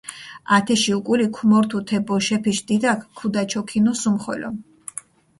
ათეში 0.55 0.93
უკული 0.99 1.25
ქუმორთუ 1.37 1.79
თე 1.87 1.97
ბოშეფიშ 2.07 2.59
დიდაქ, 2.67 2.99
ქუდაჩოქინუ 3.17 3.93
სუმხოლო. 4.01 4.49